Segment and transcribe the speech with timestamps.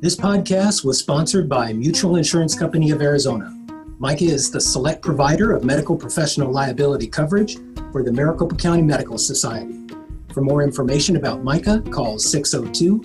[0.00, 3.52] This podcast was sponsored by Mutual Insurance Company of Arizona.
[3.98, 7.56] MICA is the select provider of medical professional liability coverage
[7.90, 9.76] for the Maricopa County Medical Society.
[10.32, 13.02] For more information about MICA, call 602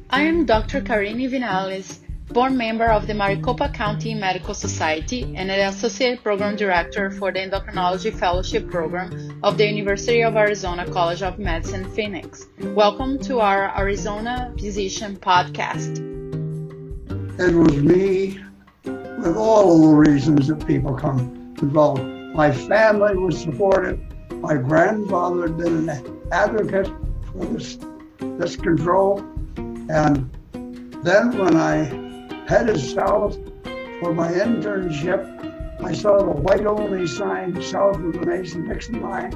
[0.09, 0.79] I am Dr.
[0.79, 1.99] Karini Vinales
[2.29, 7.39] board member of the Maricopa County Medical Society and an associate program director for the
[7.39, 12.45] Endocrinology Fellowship Program of the University of Arizona College of Medicine, Phoenix.
[12.59, 15.97] Welcome to our Arizona Physician Podcast.
[17.39, 18.39] It was me
[18.85, 22.03] with all of the reasons that people come involved.
[22.35, 23.99] My family was supportive.
[24.33, 26.91] My grandfather had been an advocate
[27.33, 27.79] for this,
[28.19, 29.19] this control.
[29.89, 30.29] And
[31.03, 32.08] then when I
[32.49, 33.37] headed south
[33.99, 35.21] for my internship.
[35.83, 39.31] I saw the white only sign south of the Mason Dixon line,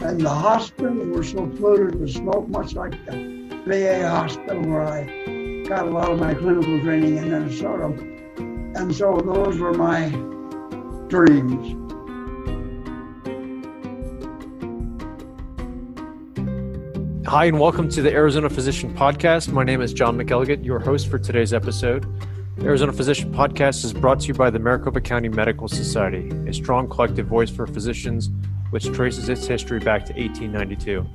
[0.00, 5.64] and the hospitals were so polluted with smoke, much like the VA hospital where I
[5.70, 7.86] got a lot of my clinical training in Minnesota.
[8.76, 10.10] And so those were my
[11.08, 11.78] dreams.
[17.26, 19.50] Hi, and welcome to the Arizona Physician Podcast.
[19.50, 22.04] My name is John McElligott, your host for today's episode.
[22.60, 26.52] The Arizona Physician Podcast is brought to you by the Maricopa County Medical Society, a
[26.52, 28.28] strong collective voice for physicians
[28.68, 31.06] which traces its history back to 1892.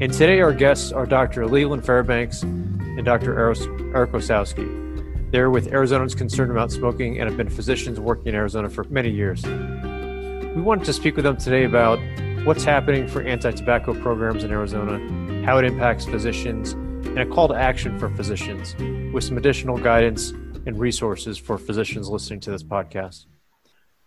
[0.00, 1.46] And today, our guests are Dr.
[1.46, 3.38] Leland Fairbanks and Dr.
[3.38, 5.30] Eric Osowski.
[5.30, 9.10] They're with Arizonans concerned about smoking and have been physicians working in Arizona for many
[9.10, 9.44] years.
[9.44, 12.00] We wanted to speak with them today about
[12.44, 14.98] what's happening for anti tobacco programs in Arizona,
[15.46, 18.74] how it impacts physicians, and a call to action for physicians
[19.14, 20.32] with some additional guidance
[20.66, 23.26] and resources for physicians listening to this podcast.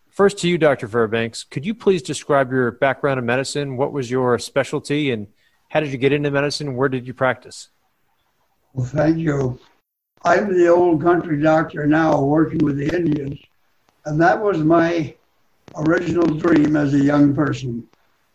[0.09, 0.87] First, to you, Dr.
[0.87, 3.77] Fairbanks, could you please describe your background in medicine?
[3.77, 5.27] What was your specialty, and
[5.69, 6.75] how did you get into medicine?
[6.75, 7.69] Where did you practice?
[8.73, 9.59] Well, thank you.
[10.23, 13.39] I'm the old country doctor now working with the Indians,
[14.05, 15.13] and that was my
[15.75, 17.87] original dream as a young person.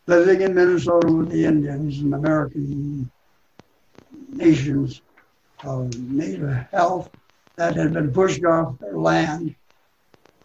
[0.07, 3.11] Living in Minnesota with the Indians and American
[4.31, 5.03] nations
[5.65, 7.11] of native health
[7.57, 9.55] that had been pushed off their land.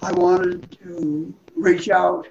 [0.02, 2.28] I wanted to reach out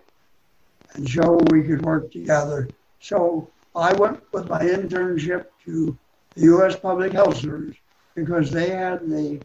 [0.94, 2.70] and show we could work together.
[3.00, 5.98] So I went with my internship to
[6.34, 6.76] the U.S.
[6.76, 7.76] Public Health Service
[8.14, 9.40] because they had the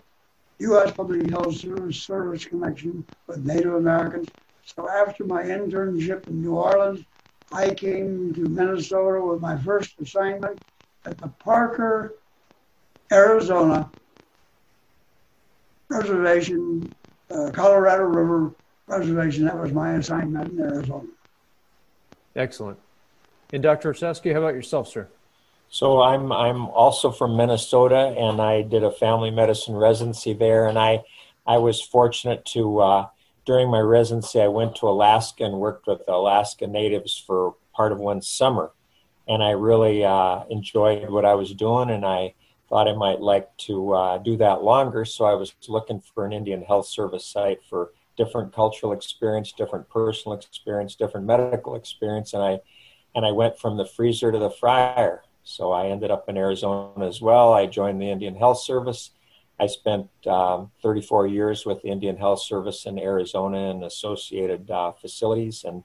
[0.60, 0.92] U.S.
[0.92, 4.30] Public Health Service service connection with Native Americans.
[4.64, 7.04] So after my internship in New Orleans,
[7.52, 10.62] I came to Minnesota with my first assignment
[11.06, 12.14] at the Parker,
[13.12, 13.92] Arizona
[15.92, 16.94] Reservation,
[17.30, 18.52] uh, Colorado River
[18.88, 19.46] Reservation.
[19.46, 21.08] That was my assignment in Arizona.
[22.36, 22.80] Excellent.
[23.54, 23.94] And Dr.
[23.94, 25.08] Osowski, how about yourself, sir?
[25.70, 30.68] So I'm I'm also from Minnesota, and I did a family medicine residency there.
[30.68, 31.04] And I
[31.48, 33.08] I was fortunate to uh,
[33.46, 38.00] during my residency I went to Alaska and worked with Alaska natives for part of
[38.00, 38.72] one summer,
[39.28, 41.90] and I really uh, enjoyed what I was doing.
[41.90, 42.34] And I
[42.72, 45.04] thought I might like to uh, do that longer.
[45.04, 49.90] So I was looking for an Indian Health Service site for different cultural experience, different
[49.90, 52.62] personal experience, different medical experience, and I
[53.14, 55.22] and I went from the freezer to the fryer.
[55.44, 57.52] So I ended up in Arizona as well.
[57.52, 59.12] I joined the Indian Health Service.
[59.60, 64.94] I spent um, 34 years with the Indian Health Service in Arizona and associated uh,
[64.94, 65.84] facilities, and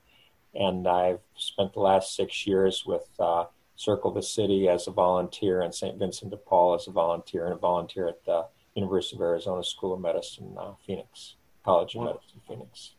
[0.54, 5.60] and I've spent the last six years with uh, Circle the City as a volunteer
[5.60, 5.98] and St.
[5.98, 9.94] Vincent de Paul as a volunteer and a volunteer at the University of Arizona School
[9.94, 12.06] of Medicine, uh, Phoenix, College of wow.
[12.06, 12.92] Medicine, Phoenix.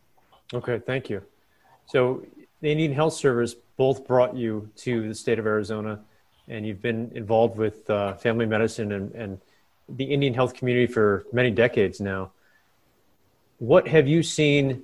[0.53, 1.21] Okay, thank you.
[1.87, 2.25] So
[2.61, 5.99] the Indian Health Service both brought you to the state of Arizona,
[6.47, 9.41] and you've been involved with uh, family medicine and, and
[9.89, 12.31] the Indian health community for many decades now.
[13.59, 14.83] What have you seen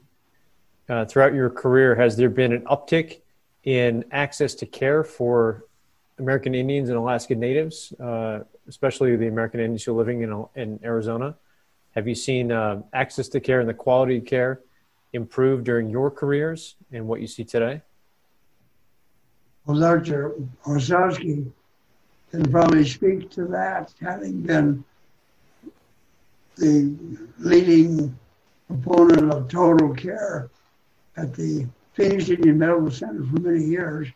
[0.90, 1.96] uh, throughout your career?
[1.96, 3.20] Has there been an uptick
[3.64, 5.66] in access to care for
[6.20, 10.80] American Indians and Alaska Natives, uh, especially the American Indians who are living in, in
[10.84, 11.36] Arizona?
[11.96, 14.62] Have you seen uh, access to care and the quality of care
[15.14, 17.82] improve during your careers and what you see today?
[19.66, 20.34] Well, Dr.
[20.66, 21.50] Osowski
[22.32, 24.84] can probably speak to that, having been
[26.58, 26.98] the
[27.40, 28.18] leading
[28.68, 30.50] proponent of total care
[31.16, 34.08] at the Phoenix Indian Medical Center for many years.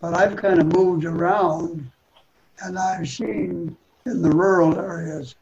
[0.00, 1.90] But I've kind of moved around
[2.62, 3.76] and I've seen
[4.06, 5.34] in the rural areas,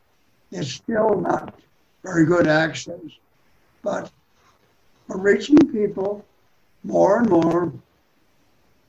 [0.50, 1.54] it's still not
[2.02, 3.00] very good access.
[3.82, 4.10] But
[5.06, 6.24] we're reaching people
[6.82, 7.72] more and more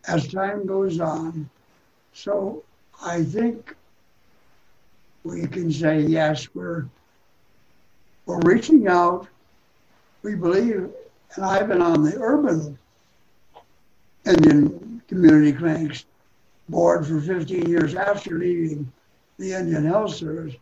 [0.07, 1.49] as time goes on.
[2.13, 2.63] So
[3.03, 3.75] I think
[5.23, 6.85] we can say yes, we're
[8.25, 9.27] we're reaching out.
[10.21, 10.89] We believe,
[11.35, 12.77] and I've been on the urban
[14.25, 16.05] Indian community clinics
[16.69, 18.89] board for 15 years after leaving
[19.39, 20.55] the Indian Health Service,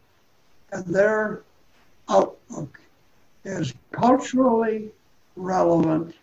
[0.72, 1.44] and their
[2.10, 2.80] outlook
[3.44, 4.90] is culturally
[5.36, 6.16] relevant,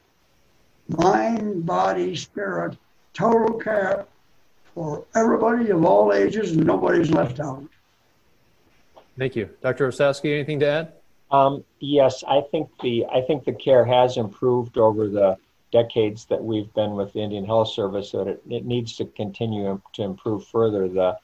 [0.88, 2.76] mind, body, spirit,
[3.12, 4.06] total care
[4.74, 7.62] for everybody of all ages, and nobody's left out.
[9.18, 9.48] Thank you.
[9.62, 9.88] Dr.
[9.88, 10.92] Osowski, anything to add?
[11.30, 15.36] Um, yes, I think the I think the care has improved over the
[15.74, 19.82] decades that we've been with the Indian Health Service, that it, it needs to continue
[19.92, 20.88] to improve further.
[20.88, 21.18] The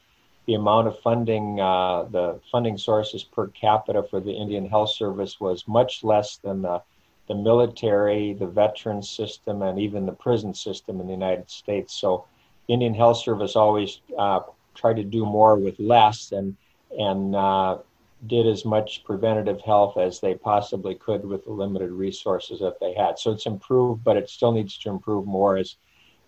[0.46, 5.38] the amount of funding, uh, the funding sources per capita for the Indian Health Service
[5.38, 6.82] was much less than the
[7.28, 11.94] the military, the veteran system, and even the prison system in the United States.
[11.94, 12.24] So,
[12.66, 14.40] Indian Health Service always uh,
[14.74, 16.56] tried to do more with less, and
[16.98, 17.78] and uh,
[18.26, 22.94] did as much preventative health as they possibly could with the limited resources that they
[22.94, 23.18] had.
[23.18, 25.76] So it's improved, but it still needs to improve more as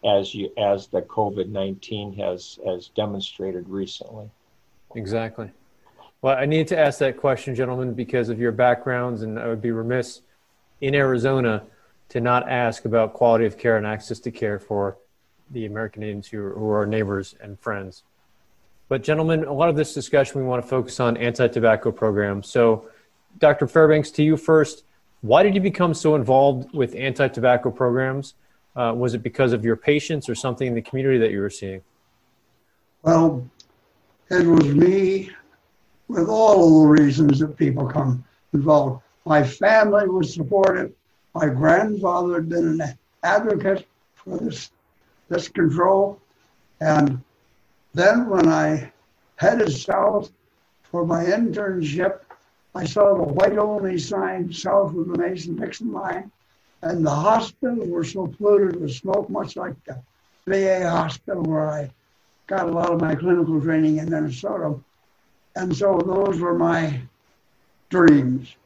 [0.05, 4.31] as you as the COVID nineteen has has demonstrated recently.
[4.95, 5.51] Exactly.
[6.23, 9.63] Well, I need to ask that question, gentlemen, because of your backgrounds, and I would
[9.63, 10.23] be remiss
[10.81, 11.65] in Arizona
[12.11, 14.99] to not ask about quality of care and access to care for
[15.51, 18.03] the American Indians who who are neighbors and friends.
[18.93, 22.47] But, gentlemen, a lot of this discussion we want to focus on anti tobacco programs.
[22.47, 22.91] So,
[23.39, 23.67] Dr.
[23.67, 24.85] Fairbanks, to you first.
[25.23, 28.35] Why did you become so involved with anti tobacco programs?
[28.77, 31.49] Uh, was it because of your patients or something in the community that you were
[31.49, 31.81] seeing?
[33.01, 33.49] Well,
[34.29, 35.31] it was me
[36.09, 38.23] with all the reasons that people come
[38.53, 39.03] involved.
[39.25, 40.93] My family was supportive.
[41.35, 43.87] My grandfather had been an advocate
[44.17, 44.71] for this,
[45.31, 46.21] this control.
[46.83, 47.23] And
[47.95, 48.93] then when I
[49.37, 50.33] headed south
[50.83, 52.21] for my internship,
[52.75, 56.31] I saw the white only sign south of the Mason Dixon line,
[56.81, 60.03] and the hospitals were so polluted with smoke, much like the
[60.47, 61.91] VA hospital where I
[62.47, 64.79] got a lot of my clinical training in Minnesota.
[65.55, 67.01] And so those were my
[67.91, 68.57] dreams.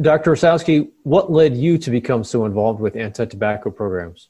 [0.00, 0.32] Dr.
[0.32, 4.28] Osowski, what led you to become so involved with anti tobacco programs?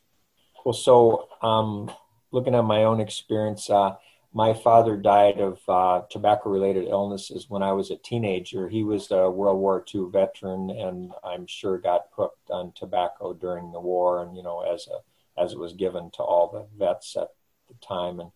[0.64, 1.90] Well, so um,
[2.30, 3.96] looking at my own experience, uh,
[4.34, 8.68] my father died of uh, tobacco related illnesses when I was a teenager.
[8.68, 13.72] He was a World War II veteran and I'm sure got hooked on tobacco during
[13.72, 14.98] the war and, you know, as a
[15.40, 17.28] as it was given to all the vets at
[17.68, 18.20] the time.
[18.20, 18.30] And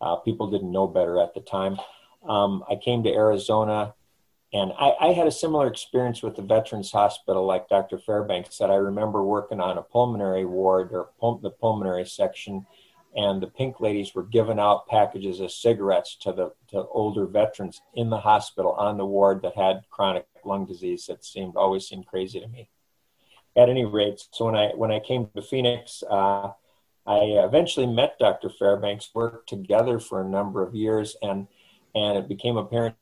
[0.00, 1.78] uh, people didn't know better at the time.
[2.28, 3.94] Um, I came to Arizona
[4.52, 7.98] and I, I, had a similar experience with the Veterans Hospital, like Dr.
[7.98, 8.70] Fairbanks said.
[8.70, 12.64] I remember working on a pulmonary ward or pul- the pulmonary section
[13.14, 17.80] and the pink ladies were giving out packages of cigarettes to the to older veterans
[17.94, 22.06] in the hospital on the ward that had chronic lung disease that seemed always seemed
[22.06, 22.68] crazy to me.
[23.56, 26.50] At any rate so when i when i came to phoenix uh,
[27.06, 31.46] i eventually met dr fairbanks worked together for a number of years and
[31.94, 32.96] and it became apparent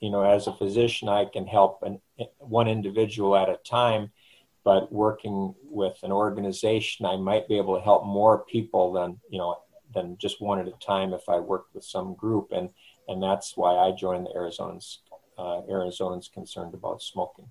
[0.00, 2.00] you know as a physician i can help an,
[2.38, 4.12] one individual at a time
[4.66, 9.38] but working with an organization, I might be able to help more people than you
[9.38, 9.56] know
[9.94, 12.70] than just one at a time if I worked with some group, and
[13.06, 14.98] and that's why I joined the Arizonans
[15.38, 17.48] uh, Arizonans concerned about smoking.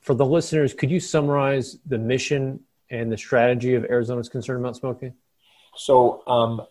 [0.00, 4.74] For the listeners, could you summarize the mission and the strategy of Arizona's concerned about
[4.74, 5.12] smoking?
[5.76, 6.62] So, um,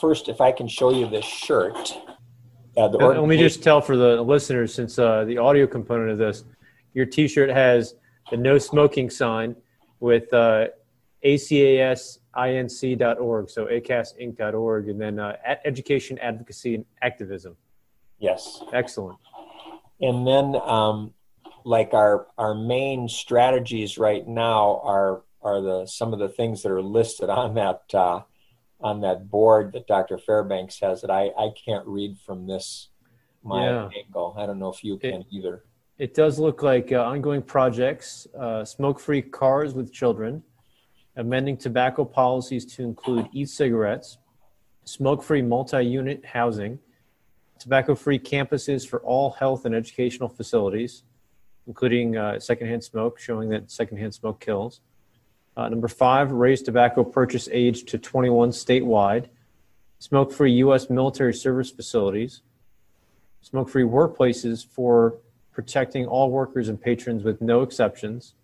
[0.00, 1.98] first, if I can show you this shirt.
[2.76, 6.44] Uh, let me just tell for the listeners, since uh, the audio component of this,
[6.92, 7.94] your T-shirt has
[8.30, 9.56] the no smoking sign
[10.00, 10.66] with uh,
[11.24, 12.08] acasinc.org,
[13.50, 17.56] so acasinc.org, and then uh, education, advocacy, and activism.
[18.18, 18.62] Yes.
[18.72, 19.18] Excellent.
[20.00, 21.14] And then, um,
[21.64, 26.70] like our our main strategies right now are are the some of the things that
[26.70, 28.20] are listed on that uh,
[28.80, 30.18] on that board that Dr.
[30.18, 32.88] Fairbanks has that I I can't read from this
[33.42, 33.88] my yeah.
[34.04, 34.34] angle.
[34.36, 35.64] I don't know if you can it, either.
[35.96, 40.42] It does look like uh, ongoing projects, uh, smoke-free cars with children,
[41.14, 44.18] amending tobacco policies to include e-cigarettes,
[44.84, 46.80] smoke-free multi-unit housing,
[47.60, 51.04] tobacco-free campuses for all health and educational facilities,
[51.68, 54.80] including uh, secondhand smoke, showing that secondhand smoke kills.
[55.56, 59.26] Uh, number five, raise tobacco purchase age to 21 statewide,
[60.00, 60.90] smoke-free U.S.
[60.90, 62.42] military service facilities,
[63.42, 65.18] smoke-free workplaces for
[65.54, 68.34] protecting all workers and patrons with no exceptions.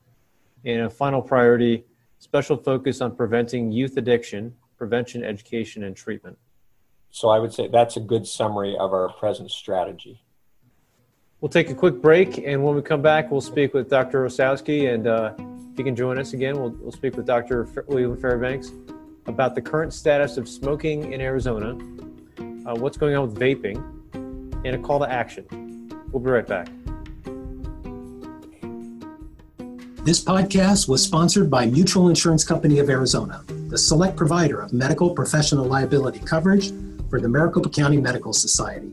[0.64, 1.84] And a final priority,
[2.18, 6.38] special focus on preventing youth addiction, prevention, education, and treatment.
[7.10, 10.22] So I would say that's a good summary of our present strategy.
[11.40, 14.26] We'll take a quick break, and when we come back, we'll speak with Dr.
[14.26, 14.92] Osowski.
[14.92, 15.32] And uh,
[15.72, 17.66] if you can join us again, we'll, we'll speak with Dr.
[17.88, 18.70] William Fairbanks
[19.26, 21.70] about the current status of smoking in Arizona,
[22.66, 23.82] uh, what's going on with vaping,
[24.64, 25.46] and a call to action.
[26.12, 26.68] We'll be right back.
[30.10, 35.10] This podcast was sponsored by Mutual Insurance Company of Arizona, the select provider of medical
[35.10, 36.72] professional liability coverage
[37.08, 38.92] for the Maricopa County Medical Society.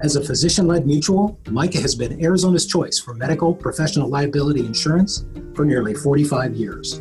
[0.00, 5.26] As a physician led mutual, MICA has been Arizona's choice for medical professional liability insurance
[5.54, 6.98] for nearly 45 years.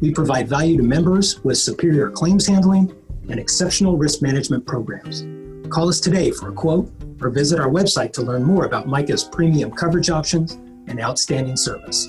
[0.00, 2.96] We provide value to members with superior claims handling
[3.28, 5.26] and exceptional risk management programs.
[5.68, 9.22] Call us today for a quote or visit our website to learn more about MICA's
[9.22, 10.52] premium coverage options
[10.88, 12.08] and outstanding service.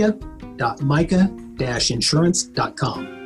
[1.60, 3.18] insurance.com.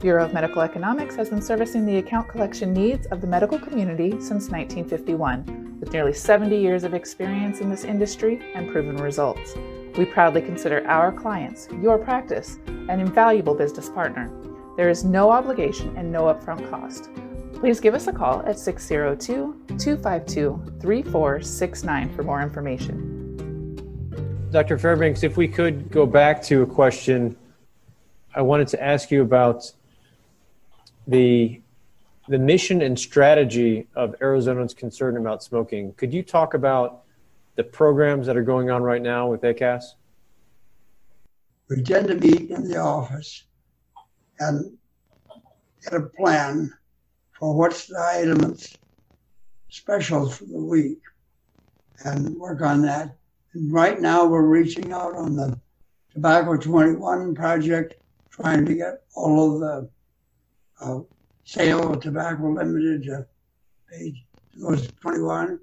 [0.00, 4.10] Bureau of Medical Economics has been servicing the account collection needs of the medical community
[4.12, 9.56] since 1951, with nearly 70 years of experience in this industry and proven results.
[9.96, 14.30] We proudly consider our clients, your practice, an invaluable business partner.
[14.78, 17.10] There is no obligation and no upfront cost.
[17.54, 24.46] Please give us a call at 602 252 3469 for more information.
[24.52, 24.78] Dr.
[24.78, 27.36] Fairbanks, if we could go back to a question
[28.36, 29.72] I wanted to ask you about
[31.08, 31.60] the
[32.28, 35.92] the mission and strategy of Arizona's concern about smoking.
[35.94, 37.02] Could you talk about
[37.56, 39.94] the programs that are going on right now with ACAS?
[41.68, 43.42] We tend to meet in the office
[44.40, 44.76] and
[45.82, 46.72] get a plan
[47.32, 48.76] for what's the items
[49.68, 51.00] special for the week
[52.04, 53.16] and work on that.
[53.54, 55.58] And right now we're reaching out on the
[56.12, 57.94] Tobacco 21 project,
[58.30, 59.90] trying to get all of the
[60.80, 61.00] uh,
[61.44, 63.26] sale of tobacco limited to
[63.90, 64.24] page
[64.60, 65.58] goes 21.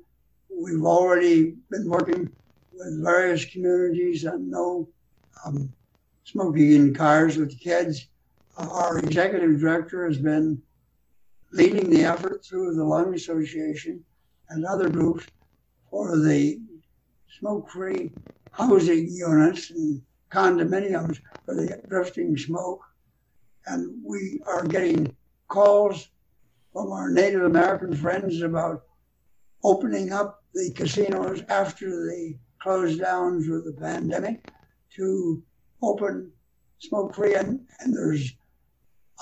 [0.49, 2.31] We've already been working
[2.73, 4.87] with various communities on no
[5.45, 5.71] um,
[6.23, 8.07] smoking in cars with kids.
[8.57, 10.61] Our executive director has been
[11.51, 14.03] leading the effort through the Lung Association
[14.49, 15.25] and other groups
[15.89, 16.61] for the
[17.39, 18.11] smoke-free
[18.51, 22.81] housing units and condominiums for the drifting smoke
[23.67, 25.15] and we are getting
[25.47, 26.09] calls
[26.71, 28.83] from our Native American friends about
[29.63, 34.49] opening up the casinos after the closed downs with the pandemic
[34.95, 35.41] to
[35.81, 36.31] open
[36.79, 37.35] smoke free.
[37.35, 38.33] And, and there's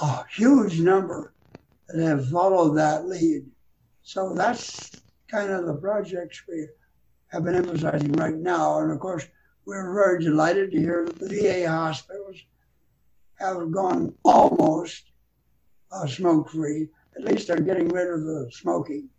[0.02, 1.34] a huge number
[1.90, 3.46] that have followed that lead.
[4.02, 4.92] So that's
[5.28, 6.68] kind of the projects we
[7.28, 8.80] have been emphasizing right now.
[8.80, 9.28] And of course,
[9.66, 12.38] we're very delighted to hear that the VA hospitals
[13.36, 15.12] have gone almost
[15.92, 16.90] uh, smoke free.
[17.16, 19.10] At least they're getting rid of the smoking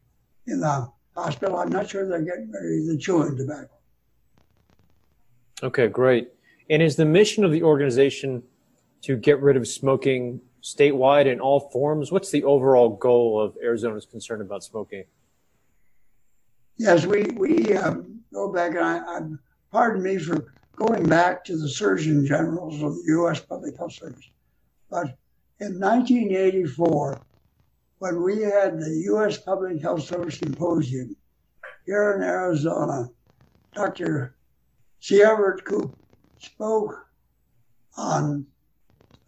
[0.47, 1.57] in the hospital.
[1.57, 3.71] I'm not sure they're getting rid of the chewing tobacco.
[5.62, 6.28] Okay, great.
[6.69, 8.43] And is the mission of the organization
[9.02, 12.11] to get rid of smoking statewide in all forms?
[12.11, 15.04] What's the overall goal of Arizona's concern about smoking?
[16.76, 19.21] Yes, we we um, go back and I, I,
[19.71, 23.38] pardon me for going back to the Surgeon Generals of the U.S.
[23.40, 24.28] Public Health Service.
[24.90, 25.16] But
[25.61, 27.21] in 1984,
[27.99, 29.38] when we had the U.S.
[29.38, 31.14] Public Health Service Symposium
[31.87, 33.09] here in Arizona,
[33.73, 34.35] Dr.
[34.99, 35.23] C.
[35.23, 35.97] Everett Koop
[36.38, 37.06] spoke
[37.97, 38.47] on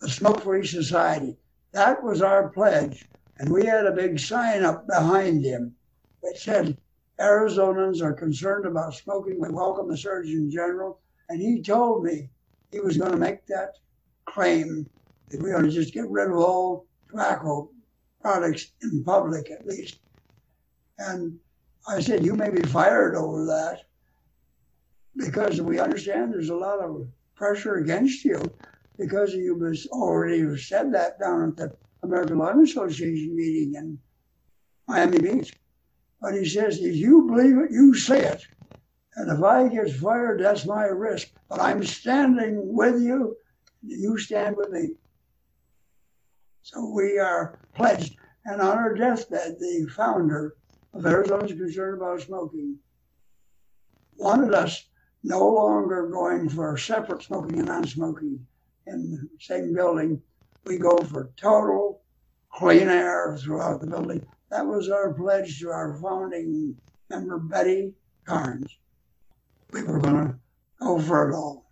[0.07, 1.37] the Smoke Free Society.
[1.73, 3.09] That was our pledge.
[3.39, 5.75] And we had a big sign up behind him
[6.23, 6.79] that said,
[7.19, 9.41] Arizonans are concerned about smoking.
[9.41, 12.31] We welcome the Surgeon General and he told me
[12.71, 13.79] he was going to make that
[14.27, 14.89] claim
[15.31, 17.69] that we're going to just get rid of all tobacco
[18.21, 19.99] products in public at least.
[21.01, 21.37] And
[21.89, 23.81] I said, You may be fired over that
[25.17, 28.41] because we understand there's a lot of pressure against you
[28.99, 33.99] because you was already said that down at the American Lung Association meeting in
[34.89, 35.53] Miami Beach.
[36.21, 38.47] But he says, if you believe it, you say it.
[39.17, 41.29] And if I get fired, that's my risk.
[41.49, 43.37] But I'm standing with you.
[43.83, 44.91] You stand with me.
[46.63, 48.17] So we are pledged.
[48.45, 50.57] And on our deathbed, the founder
[50.95, 52.79] of Arizona's Concern About Smoking
[54.17, 54.87] wanted us
[55.23, 58.47] no longer going for separate smoking and non smoking
[58.87, 60.21] in the same building,
[60.65, 62.03] we go for total
[62.53, 64.25] clean air throughout the building.
[64.51, 66.77] That was our pledge to our founding
[67.11, 67.93] member, Betty
[68.25, 68.79] Carnes.
[69.73, 70.35] We were going to
[70.81, 71.71] go for it all.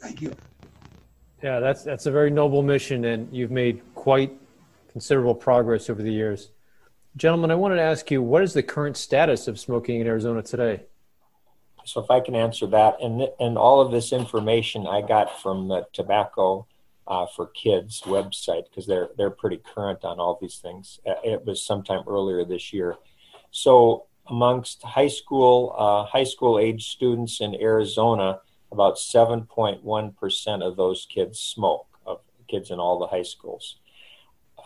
[0.00, 0.34] Thank you.
[1.42, 4.32] Yeah, that's that's a very noble mission, and you've made quite
[4.90, 6.50] considerable progress over the years.
[7.16, 10.42] Gentlemen, I wanted to ask you, what is the current status of smoking in Arizona
[10.42, 10.82] today?
[11.86, 15.68] So, if I can answer that, and and all of this information I got from
[15.68, 16.66] the Tobacco
[17.06, 20.98] uh, for Kids website because they're they're pretty current on all these things.
[21.06, 22.96] Uh, it was sometime earlier this year.
[23.52, 28.40] So, amongst high school uh, high school age students in Arizona,
[28.72, 33.76] about 7.1% of those kids smoke, of kids in all the high schools.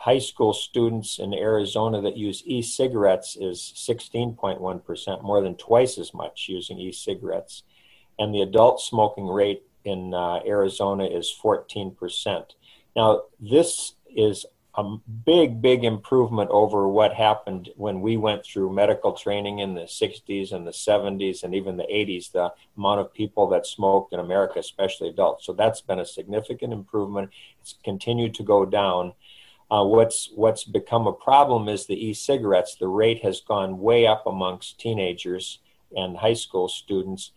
[0.00, 6.14] High school students in Arizona that use e cigarettes is 16.1%, more than twice as
[6.14, 7.64] much using e cigarettes.
[8.19, 12.45] And the adult smoking rate in uh, Arizona is 14%.
[12.97, 19.12] Now, this is a big, big improvement over what happened when we went through medical
[19.12, 23.49] training in the 60s and the 70s and even the 80s, the amount of people
[23.49, 25.45] that smoked in America, especially adults.
[25.45, 27.30] So that's been a significant improvement.
[27.61, 29.12] It's continued to go down.
[29.70, 32.74] Uh, what's what's become a problem is the e-cigarettes.
[32.74, 35.60] The rate has gone way up amongst teenagers
[35.96, 37.32] and high school students,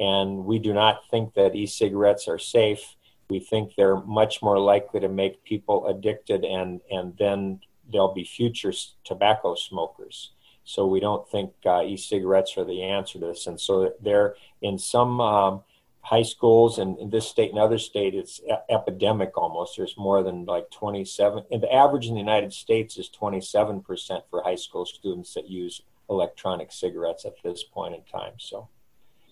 [0.00, 2.96] and we do not think that e-cigarettes are safe.
[3.28, 7.60] We think they're much more likely to make people addicted and and then
[7.92, 8.72] there'll be future
[9.04, 10.30] tobacco smokers.
[10.64, 13.46] So we don't think uh, e-cigarettes are the answer to this.
[13.46, 15.62] And so they're in some um,
[16.04, 20.44] high schools and in this state and other state it's epidemic almost there's more than
[20.44, 25.32] like 27 and the average in the united states is 27% for high school students
[25.34, 25.80] that use
[26.10, 28.68] electronic cigarettes at this point in time so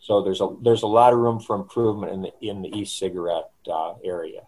[0.02, 3.50] so there's a there's a lot of room for improvement in the in the e-cigarette
[3.72, 4.42] uh, area.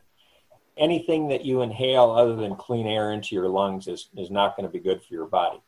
[0.77, 4.67] Anything that you inhale other than clean air into your lungs is is not going
[4.67, 5.63] to be good for your body.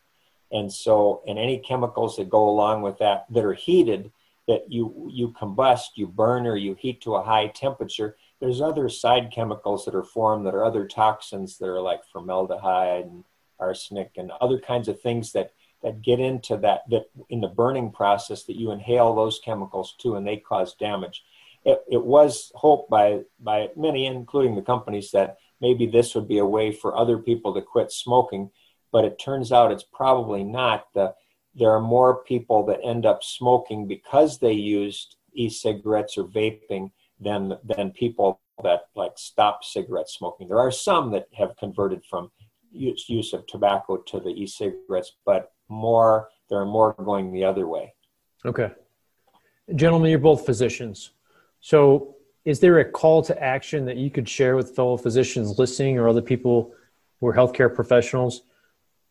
[0.51, 4.11] And so, and any chemicals that go along with that that are heated,
[4.47, 8.17] that you you combust, you burn, or you heat to a high temperature.
[8.41, 13.07] There's other side chemicals that are formed that are other toxins that are like formaldehyde
[13.07, 13.25] and
[13.59, 17.91] arsenic and other kinds of things that that get into that that in the burning
[17.91, 21.25] process that you inhale those chemicals too and they cause damage
[21.65, 26.39] it, it was hoped by by many including the companies that maybe this would be
[26.39, 28.51] a way for other people to quit smoking
[28.93, 31.15] but it turns out it's probably not the
[31.57, 37.57] there are more people that end up smoking because they used e-cigarettes or vaping than
[37.65, 40.49] than people that like stop cigarette smoking.
[40.49, 42.31] There are some that have converted from
[42.73, 47.67] use, use of tobacco to the e-cigarettes but more there are more going the other
[47.67, 47.95] way.
[48.45, 48.71] Okay.
[49.75, 51.11] Gentlemen you're both physicians.
[51.61, 55.99] So is there a call to action that you could share with fellow physicians listening
[55.99, 56.73] or other people
[57.19, 58.43] who are healthcare professionals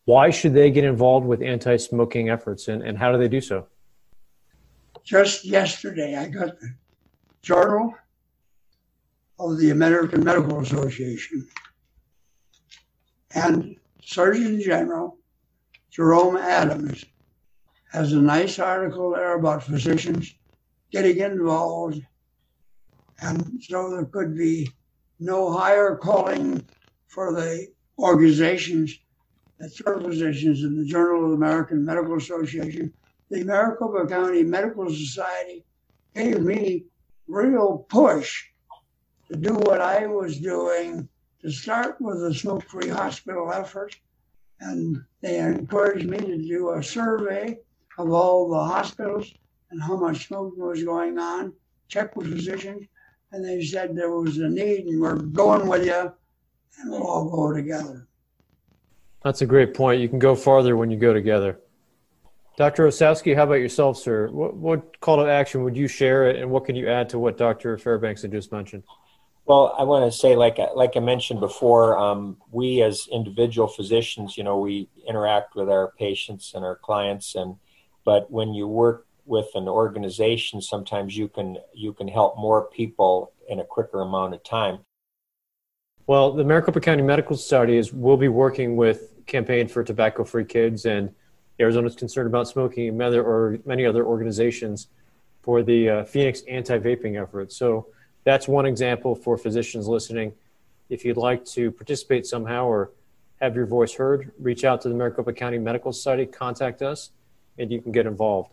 [0.06, 3.66] why should they get involved with anti-smoking efforts and, and how do they do so
[5.04, 6.70] just yesterday i got the
[7.42, 7.94] journal
[9.38, 11.46] of the american medical association
[13.34, 15.18] and surgeon general
[15.96, 17.06] Jerome Adams
[17.90, 20.34] has a nice article there about physicians
[20.92, 22.02] getting involved.
[23.22, 24.68] And so there could be
[25.20, 26.62] no higher calling
[27.06, 28.98] for the organizations
[29.68, 32.92] serve physicians in the Journal of the American Medical Association.
[33.30, 35.64] The Maricopa County Medical Society
[36.14, 36.84] gave me
[37.26, 38.44] real push
[39.28, 41.08] to do what I was doing
[41.40, 43.96] to start with the smoke-free hospital effort
[44.60, 47.58] and they encouraged me to do a survey
[47.98, 49.32] of all the hospitals
[49.70, 51.52] and how much smoking was going on,
[51.88, 52.86] check with physicians,
[53.32, 56.12] and they said there was a need and we're going with you
[56.80, 58.06] and we'll all go together.
[59.22, 60.00] That's a great point.
[60.00, 61.58] You can go farther when you go together.
[62.56, 62.86] Dr.
[62.86, 64.28] Osowski, how about yourself, sir?
[64.28, 67.18] What, what call to action would you share it, and what can you add to
[67.18, 67.76] what Dr.
[67.76, 68.82] Fairbanks had just mentioned?
[69.44, 74.36] Well, I want to say, like like I mentioned before, um, we as individual physicians,
[74.36, 77.56] you know, we interact with our patients and our clients, and
[78.04, 83.32] but when you work with an organization, sometimes you can you can help more people
[83.48, 84.78] in a quicker amount of time.
[86.08, 90.44] Well, the Maricopa County Medical Society is will be working with Campaign for Tobacco Free
[90.44, 91.12] Kids and
[91.58, 94.86] Arizona's concerned about smoking and many, or many other organizations
[95.42, 97.52] for the uh, Phoenix anti-vaping effort.
[97.52, 97.88] So
[98.22, 100.32] that's one example for physicians listening.
[100.90, 102.92] If you'd like to participate somehow or
[103.40, 107.10] have your voice heard, reach out to the Maricopa County Medical Society, contact us,
[107.58, 108.52] and you can get involved.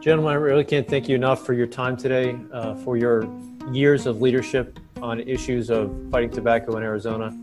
[0.00, 3.22] Gentlemen, I really can't thank you enough for your time today, uh, for your
[3.70, 7.36] years of leadership on issues of fighting tobacco in Arizona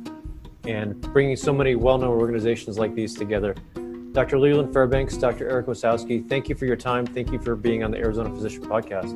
[0.66, 3.56] and bringing so many well known organizations like these together.
[4.12, 4.40] Dr.
[4.40, 5.50] Leland Fairbanks, Dr.
[5.50, 7.06] Eric Osowski, thank you for your time.
[7.06, 9.14] Thank you for being on the Arizona Physician Podcast.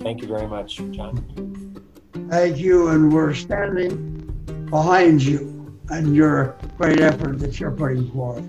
[0.00, 1.84] Thank you very much, John.
[2.28, 8.44] Thank you, and we're standing behind you and your great effort that you're putting forth.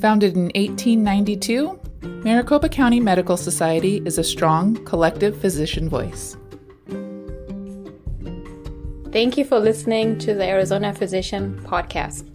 [0.00, 1.78] Founded in 1892,
[2.24, 6.36] Maricopa County Medical Society is a strong collective physician voice.
[9.10, 12.31] Thank you for listening to the Arizona Physician Podcast.